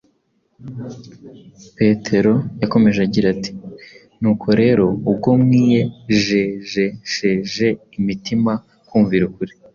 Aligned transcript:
Petero 1.77 2.33
yakomeje 2.61 2.99
agira 3.07 3.27
ati: 3.35 3.51
“nuko 4.21 4.47
rero 4.61 4.85
ubwo 5.09 5.29
mwiyejejesheje 5.41 7.67
imitima 7.97 8.53
kumvira 8.87 9.23
ukuri 9.29 9.53